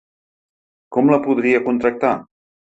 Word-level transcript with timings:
Com 0.97 1.13
la 1.17 1.21
podria 1.29 1.63
contractar? 1.71 2.19